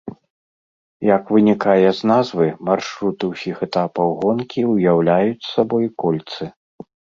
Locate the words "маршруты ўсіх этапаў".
2.71-4.07